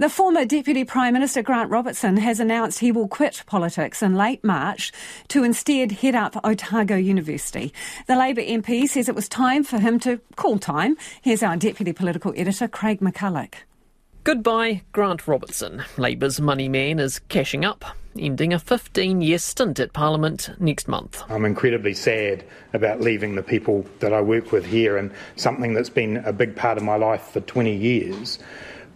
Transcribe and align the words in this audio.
The 0.00 0.08
former 0.08 0.46
Deputy 0.46 0.84
Prime 0.84 1.12
Minister 1.12 1.42
Grant 1.42 1.68
Robertson 1.68 2.16
has 2.16 2.40
announced 2.40 2.78
he 2.78 2.90
will 2.90 3.06
quit 3.06 3.42
politics 3.44 4.02
in 4.02 4.14
late 4.14 4.42
March 4.42 4.92
to 5.28 5.44
instead 5.44 5.92
head 5.92 6.14
up 6.14 6.42
Otago 6.42 6.96
University. 6.96 7.74
The 8.06 8.16
Labour 8.16 8.40
MP 8.40 8.88
says 8.88 9.10
it 9.10 9.14
was 9.14 9.28
time 9.28 9.62
for 9.62 9.78
him 9.78 9.98
to 10.00 10.18
call 10.36 10.58
time. 10.58 10.96
Here's 11.20 11.42
our 11.42 11.54
Deputy 11.54 11.92
Political 11.92 12.32
Editor, 12.34 12.66
Craig 12.66 13.00
McCulloch. 13.00 13.52
Goodbye, 14.24 14.80
Grant 14.92 15.28
Robertson. 15.28 15.82
Labour's 15.98 16.40
money 16.40 16.70
man 16.70 16.98
is 16.98 17.18
cashing 17.28 17.66
up, 17.66 17.84
ending 18.18 18.54
a 18.54 18.58
15 18.58 19.20
year 19.20 19.36
stint 19.36 19.78
at 19.80 19.92
Parliament 19.92 20.48
next 20.58 20.88
month. 20.88 21.22
I'm 21.28 21.44
incredibly 21.44 21.92
sad 21.92 22.42
about 22.72 23.02
leaving 23.02 23.34
the 23.34 23.42
people 23.42 23.84
that 23.98 24.14
I 24.14 24.22
work 24.22 24.50
with 24.50 24.64
here 24.64 24.96
and 24.96 25.12
something 25.36 25.74
that's 25.74 25.90
been 25.90 26.16
a 26.18 26.32
big 26.32 26.56
part 26.56 26.78
of 26.78 26.84
my 26.84 26.96
life 26.96 27.32
for 27.32 27.40
20 27.40 27.76
years. 27.76 28.38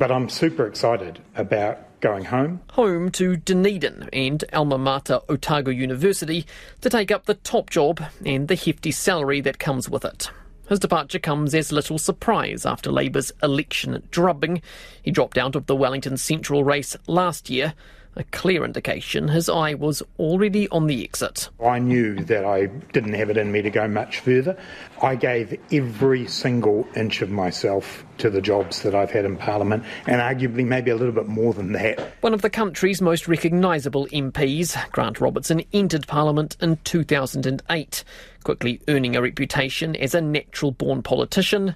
But 0.00 0.10
I'm 0.10 0.30
super 0.30 0.66
excited 0.66 1.20
about 1.36 2.00
going 2.00 2.24
home. 2.24 2.62
Home 2.70 3.10
to 3.10 3.36
Dunedin 3.36 4.08
and 4.14 4.42
alma 4.50 4.78
mater 4.78 5.20
Otago 5.28 5.70
University 5.70 6.46
to 6.80 6.88
take 6.88 7.10
up 7.10 7.26
the 7.26 7.34
top 7.34 7.68
job 7.68 8.02
and 8.24 8.48
the 8.48 8.54
hefty 8.54 8.92
salary 8.92 9.42
that 9.42 9.58
comes 9.58 9.90
with 9.90 10.06
it. 10.06 10.30
His 10.70 10.78
departure 10.78 11.18
comes 11.18 11.54
as 11.54 11.70
little 11.70 11.98
surprise 11.98 12.64
after 12.64 12.90
Labour's 12.90 13.30
election 13.42 14.02
drubbing. 14.10 14.62
He 15.02 15.10
dropped 15.10 15.36
out 15.36 15.54
of 15.54 15.66
the 15.66 15.76
Wellington 15.76 16.16
Central 16.16 16.64
race 16.64 16.96
last 17.06 17.50
year 17.50 17.74
a 18.16 18.24
clear 18.24 18.64
indication 18.64 19.28
his 19.28 19.48
eye 19.48 19.74
was 19.74 20.02
already 20.18 20.68
on 20.70 20.86
the 20.86 21.04
exit. 21.04 21.48
I 21.64 21.78
knew 21.78 22.16
that 22.24 22.44
I 22.44 22.66
didn't 22.66 23.14
have 23.14 23.30
it 23.30 23.36
in 23.36 23.52
me 23.52 23.62
to 23.62 23.70
go 23.70 23.86
much 23.86 24.20
further. 24.20 24.56
I 25.00 25.14
gave 25.14 25.58
every 25.72 26.26
single 26.26 26.86
inch 26.96 27.22
of 27.22 27.30
myself 27.30 28.04
to 28.18 28.28
the 28.28 28.40
jobs 28.40 28.82
that 28.82 28.94
I've 28.94 29.10
had 29.10 29.24
in 29.24 29.36
Parliament, 29.36 29.84
and 30.06 30.20
arguably 30.20 30.64
maybe 30.64 30.90
a 30.90 30.96
little 30.96 31.14
bit 31.14 31.28
more 31.28 31.54
than 31.54 31.72
that. 31.72 32.00
One 32.20 32.34
of 32.34 32.42
the 32.42 32.50
country's 32.50 33.00
most 33.00 33.28
recognisable 33.28 34.06
MPs, 34.08 34.90
Grant 34.90 35.20
Robertson, 35.20 35.62
entered 35.72 36.06
Parliament 36.06 36.56
in 36.60 36.76
2008, 36.84 38.04
quickly 38.44 38.82
earning 38.88 39.16
a 39.16 39.22
reputation 39.22 39.96
as 39.96 40.14
a 40.14 40.20
natural 40.20 40.72
born 40.72 41.02
politician, 41.02 41.74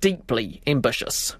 deeply 0.00 0.62
ambitious. 0.66 1.36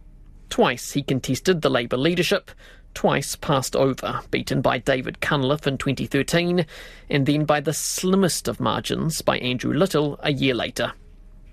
Twice 0.50 0.92
he 0.92 1.02
contested 1.02 1.62
the 1.62 1.70
Labour 1.70 1.96
leadership, 1.96 2.50
twice 2.94 3.36
passed 3.36 3.76
over, 3.76 4.20
beaten 4.30 4.60
by 4.60 4.78
David 4.78 5.20
Cunliffe 5.20 5.66
in 5.66 5.78
2013 5.78 6.66
and 7.10 7.26
then 7.26 7.44
by 7.44 7.60
the 7.60 7.72
slimmest 7.72 8.48
of 8.48 8.60
margins 8.60 9.22
by 9.22 9.38
Andrew 9.38 9.72
Little 9.72 10.18
a 10.22 10.32
year 10.32 10.54
later. 10.54 10.92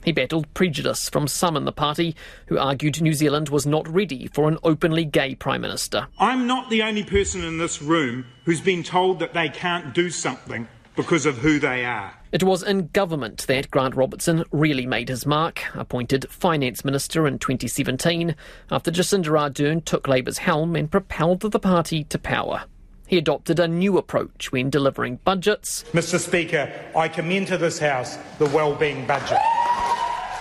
He 0.04 0.12
battled 0.12 0.54
prejudice 0.54 1.09
from 1.09 1.28
some 1.28 1.58
in 1.58 1.66
the 1.66 1.72
party 1.72 2.16
who 2.48 2.58
argued 2.58 3.02
New 3.02 3.14
Zealand 3.14 3.50
was 3.50 3.66
not 3.66 3.88
ready 3.88 4.28
for 4.28 4.48
an 4.48 4.58
openly 4.64 5.04
gay 5.04 5.36
Prime 5.36 5.62
Minister. 5.62 6.08
I'm 6.18 6.48
not 6.48 6.70
the 6.70 6.84
only 6.84 7.04
person 7.04 7.44
in 7.44 7.58
this 7.58 7.81
room 7.81 8.26
who's 8.46 8.62
been 8.62 8.84
told 8.84 9.20
that 9.20 9.34
they 9.34 9.50
can't 9.50 9.94
do 9.94 10.09
something 10.09 10.68
because 11.00 11.25
of 11.25 11.38
who 11.38 11.59
they 11.59 11.86
are. 11.86 12.14
It 12.33 12.44
was 12.44 12.61
in 12.61 12.88
government 12.88 13.47
that 13.47 13.72
Grant 13.72 13.95
Robertson 13.95 14.44
really 14.52 14.86
made 14.86 15.08
his 15.08 15.25
mark, 15.25 15.64
appointed 15.73 16.30
Finance 16.30 16.83
Minister 16.83 17.25
in 17.25 17.39
2017 17.39 18.36
after 18.69 18.91
Jacinda 18.91 19.30
Ardern 19.30 19.86
took 19.86 20.09
Labour's 20.09 20.39
helm 20.39 20.75
and 20.75 20.91
propelled 20.91 21.39
the 21.39 21.58
party 21.58 22.03
to 22.03 22.19
power. 22.19 22.66
He 23.08 23.17
adopted 23.17 23.61
a 23.61 23.67
new 23.69 23.97
approach 23.97 24.52
when 24.52 24.69
delivering 24.69 25.22
budgets. 25.23 25.86
Mr 25.94 26.19
Speaker, 26.19 26.69
I 26.94 27.08
commend 27.08 27.47
to 27.47 27.58
this 27.58 27.80
House 27.80 28.17
the 28.38 28.47
wellbeing 28.47 29.08
budget. 29.08 29.39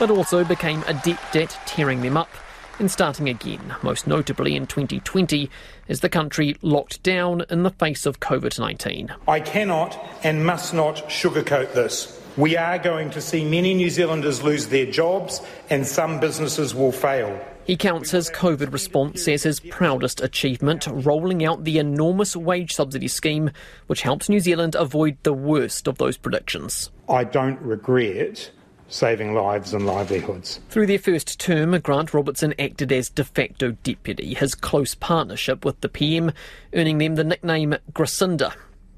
But 0.00 0.10
also 0.10 0.42
became 0.42 0.82
adept 0.88 1.36
at 1.36 1.50
tearing 1.66 2.02
them 2.02 2.16
up 2.16 2.30
and 2.78 2.90
starting 2.90 3.28
again, 3.28 3.74
most 3.82 4.06
notably 4.06 4.56
in 4.56 4.66
2020 4.66 5.50
as 5.88 6.00
the 6.00 6.08
country 6.08 6.56
locked 6.62 7.02
down 7.02 7.44
in 7.50 7.62
the 7.62 7.70
face 7.70 8.06
of 8.06 8.20
COVID 8.20 8.58
19. 8.58 9.14
I 9.26 9.40
cannot 9.40 9.98
and 10.22 10.44
must 10.44 10.74
not 10.74 10.96
sugarcoat 11.08 11.72
this. 11.72 12.20
We 12.36 12.56
are 12.56 12.78
going 12.78 13.10
to 13.10 13.20
see 13.20 13.44
many 13.44 13.74
New 13.74 13.90
Zealanders 13.90 14.42
lose 14.42 14.68
their 14.68 14.86
jobs 14.86 15.40
and 15.70 15.86
some 15.86 16.20
businesses 16.20 16.74
will 16.74 16.92
fail. 16.92 17.40
He 17.64 17.76
counts 17.76 18.12
his 18.12 18.30
COVID 18.30 18.72
response 18.72 19.28
as 19.28 19.42
his 19.42 19.60
proudest 19.60 20.22
achievement, 20.22 20.86
rolling 20.90 21.44
out 21.44 21.64
the 21.64 21.78
enormous 21.78 22.34
wage 22.34 22.72
subsidy 22.72 23.08
scheme, 23.08 23.50
which 23.88 24.02
helps 24.02 24.28
New 24.28 24.40
Zealand 24.40 24.74
avoid 24.74 25.18
the 25.22 25.34
worst 25.34 25.86
of 25.86 25.98
those 25.98 26.16
predictions. 26.16 26.90
I 27.08 27.24
don't 27.24 27.60
regret 27.60 28.50
saving 28.88 29.34
lives 29.34 29.74
and 29.74 29.86
livelihoods. 29.86 30.60
Through 30.70 30.86
their 30.86 30.98
first 30.98 31.38
term, 31.38 31.78
Grant 31.80 32.12
Robertson 32.12 32.54
acted 32.58 32.90
as 32.90 33.10
de 33.10 33.24
facto 33.24 33.72
deputy, 33.82 34.34
his 34.34 34.54
close 34.54 34.94
partnership 34.94 35.64
with 35.64 35.80
the 35.80 35.88
PM 35.88 36.32
earning 36.74 36.98
them 36.98 37.14
the 37.14 37.24
nickname 37.24 37.76
Gracinda. 37.92 38.54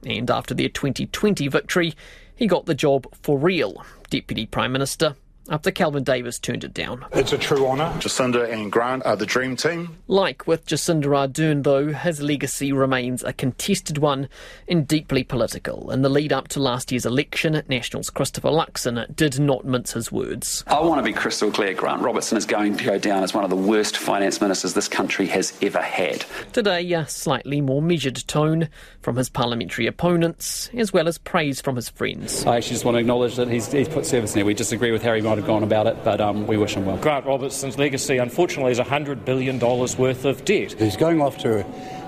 And 0.06 0.30
after 0.30 0.54
their 0.54 0.68
2020 0.68 1.48
victory, 1.48 1.94
he 2.34 2.46
got 2.46 2.66
the 2.66 2.74
job 2.74 3.06
for 3.22 3.38
real, 3.38 3.84
Deputy 4.08 4.46
Prime 4.46 4.72
Minister 4.72 5.16
after 5.48 5.70
Kelvin 5.70 6.04
Davis 6.04 6.38
turned 6.38 6.64
it 6.64 6.74
down. 6.74 7.04
It's 7.12 7.32
a 7.32 7.38
true 7.38 7.66
honour. 7.66 7.90
Jacinda 7.98 8.50
and 8.52 8.70
Grant 8.70 9.04
are 9.06 9.16
the 9.16 9.26
dream 9.26 9.56
team. 9.56 9.96
Like 10.06 10.46
with 10.46 10.66
Jacinda 10.66 11.06
Ardern, 11.06 11.62
though, 11.62 11.92
his 11.92 12.20
legacy 12.20 12.72
remains 12.72 13.24
a 13.24 13.32
contested 13.32 13.98
one 13.98 14.28
and 14.68 14.86
deeply 14.86 15.24
political. 15.24 15.90
In 15.90 16.02
the 16.02 16.08
lead 16.08 16.32
up 16.32 16.48
to 16.48 16.60
last 16.60 16.92
year's 16.92 17.06
election, 17.06 17.60
National's 17.68 18.10
Christopher 18.10 18.50
Luxon 18.50 19.14
did 19.16 19.40
not 19.40 19.64
mince 19.64 19.92
his 19.92 20.12
words. 20.12 20.64
I 20.66 20.80
want 20.80 20.98
to 20.98 21.04
be 21.04 21.12
crystal 21.12 21.50
clear 21.50 21.74
Grant 21.74 22.02
Robertson 22.02 22.36
is 22.38 22.46
going 22.46 22.76
to 22.76 22.84
go 22.84 22.98
down 22.98 23.22
as 23.22 23.34
one 23.34 23.44
of 23.44 23.50
the 23.50 23.56
worst 23.56 23.96
finance 23.96 24.40
ministers 24.40 24.74
this 24.74 24.88
country 24.88 25.26
has 25.26 25.56
ever 25.62 25.80
had. 25.80 26.24
Today, 26.52 26.92
a 26.92 27.06
slightly 27.06 27.60
more 27.60 27.82
measured 27.82 28.16
tone 28.26 28.68
from 29.00 29.16
his 29.16 29.28
parliamentary 29.28 29.86
opponents, 29.86 30.70
as 30.74 30.92
well 30.92 31.08
as 31.08 31.18
praise 31.18 31.60
from 31.60 31.76
his 31.76 31.88
friends. 31.88 32.44
I 32.46 32.56
actually 32.56 32.74
just 32.74 32.84
want 32.84 32.96
to 32.96 33.00
acknowledge 33.00 33.36
that 33.36 33.48
he's, 33.48 33.70
he's 33.72 33.88
put 33.88 34.06
service 34.06 34.32
in 34.32 34.38
there. 34.38 34.44
We 34.44 34.54
disagree 34.54 34.90
with 34.90 35.02
Harry 35.02 35.20
have 35.38 35.46
gone 35.46 35.62
about 35.62 35.86
it, 35.86 35.96
but 36.04 36.20
um, 36.20 36.46
we 36.46 36.56
wish 36.56 36.74
him 36.74 36.86
well. 36.86 36.96
Grant 36.98 37.26
Robertson's 37.26 37.78
legacy, 37.78 38.18
unfortunately, 38.18 38.72
is 38.72 38.78
$100 38.78 39.24
billion 39.24 39.58
worth 39.58 40.24
of 40.24 40.44
debt. 40.44 40.72
He's 40.72 40.96
going 40.96 41.20
off 41.20 41.38
to 41.38 41.64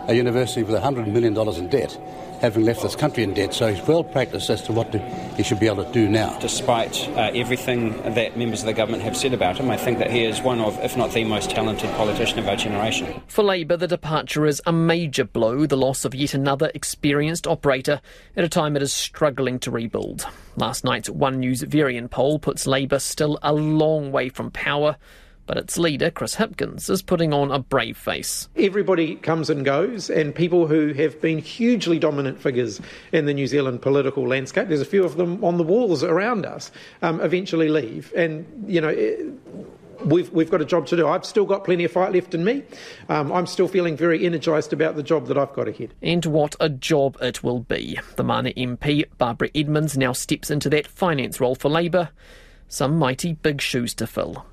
a 0.09 0.15
university 0.15 0.63
with 0.63 0.81
$100 0.81 1.07
million 1.07 1.37
in 1.37 1.69
debt 1.69 1.99
having 2.43 2.65
left 2.65 2.83
this 2.83 2.97
country 2.97 3.23
in 3.23 3.33
debt, 3.33 3.55
so 3.55 3.73
he's 3.73 3.87
well 3.87 4.03
practiced 4.03 4.51
as 4.51 4.61
to 4.63 4.73
what 4.73 4.93
he 5.37 5.45
should 5.45 5.61
be 5.61 5.67
able 5.67 5.85
to 5.85 5.93
do 5.93 6.09
now. 6.09 6.37
Despite 6.41 7.09
uh, 7.11 7.31
everything 7.35 7.93
that 8.15 8.37
members 8.37 8.61
of 8.61 8.67
the 8.67 8.73
government 8.73 9.05
have 9.05 9.17
said 9.17 9.33
about 9.33 9.59
him, 9.59 9.71
I 9.71 9.77
think 9.77 9.99
that 10.01 10.11
he 10.11 10.25
is 10.25 10.43
one 10.43 10.61
of, 10.61 10.77
if 10.81 10.97
not 10.97 11.13
the 11.13 11.23
most 11.23 11.51
talented 11.51 11.89
politician 11.91 12.41
of 12.41 12.49
our 12.49 12.57
generation. 12.57 13.23
For 13.29 13.45
Labour, 13.45 13.77
the 13.77 13.87
departure 13.87 14.45
is 14.45 14.61
a 14.67 14.73
major 14.73 15.25
blow, 15.25 15.67
the 15.67 15.77
loss 15.77 16.05
of 16.05 16.17
yet 16.17 16.34
another 16.34 16.73
experienced 16.75 17.47
operator 17.47 18.01
at 18.37 18.43
a 18.43 18.49
time 18.49 18.75
it 18.75 18.83
is 18.83 18.93
struggling 18.93 19.61
to 19.61 19.71
rebuild. 19.71 20.27
Last 20.57 20.83
night's 20.83 21.09
One 21.09 21.39
News 21.39 21.63
Verian 21.63 22.11
poll 22.11 22.41
puts 22.41 22.67
Labour 22.67 22.99
still 22.99 23.39
a 23.43 23.53
long 23.53 24.11
way 24.11 24.29
from 24.29 24.51
power 24.51 24.97
but 25.47 25.56
its 25.56 25.78
leader, 25.78 26.10
Chris 26.10 26.36
Hipkins, 26.36 26.88
is 26.88 27.03
putting 27.03 27.32
on 27.32 27.50
a 27.50 27.58
brave 27.58 27.97
face. 27.97 28.48
Everybody 28.56 29.16
comes 29.16 29.50
and 29.50 29.64
goes, 29.64 30.10
and 30.10 30.34
people 30.34 30.66
who 30.66 30.92
have 30.94 31.20
been 31.20 31.38
hugely 31.38 31.98
dominant 31.98 32.41
figures 32.41 32.80
in 33.12 33.26
the 33.26 33.34
New 33.34 33.47
Zealand 33.47 33.82
political 33.82 34.26
landscape, 34.26 34.69
there's 34.69 34.80
a 34.80 34.86
few 34.86 35.04
of 35.04 35.16
them 35.16 35.42
on 35.44 35.58
the 35.58 35.64
walls 35.64 36.03
around 36.03 36.47
us, 36.47 36.70
um, 37.03 37.20
eventually 37.20 37.69
leave. 37.69 38.12
And, 38.16 38.47
you 38.66 38.80
know, 38.80 38.92
we've, 40.04 40.30
we've 40.32 40.50
got 40.50 40.60
a 40.60 40.64
job 40.64 40.86
to 40.86 40.97
do. 40.97 41.08
I've 41.08 41.25
still 41.25 41.44
got 41.44 41.64
plenty 41.64 41.84
of 41.84 41.92
fight 41.92 42.12
left 42.12 42.34
in 42.34 42.44
me. 42.44 42.62
Um, 43.09 43.32
I'm 43.32 43.47
still 43.47 43.69
feeling 43.69 43.97
very 43.97 44.24
energised 44.24 44.72
about 44.72 44.97
the 44.97 45.03
job 45.03 45.26
that 45.26 45.38
I've 45.38 45.53
got 45.53 45.69
ahead. 45.69 45.94
And 46.03 46.24
what 46.26 46.56
a 46.60 46.69
job 46.69 47.16
it 47.20 47.42
will 47.42 47.60
be. 47.60 47.98
The 48.16 48.24
Mana 48.24 48.53
MP, 48.53 49.04
Barbara 49.19 49.48
Edmonds, 49.54 49.97
now 49.97 50.12
steps 50.12 50.50
into 50.50 50.70
that 50.70 50.86
finance 50.86 51.41
role 51.41 51.54
for 51.54 51.69
Labour. 51.69 52.10
Some 52.69 52.98
mighty 52.98 53.34
big 53.34 53.60
shoes 53.60 53.94
to 53.94 54.06
fill. 54.06 54.47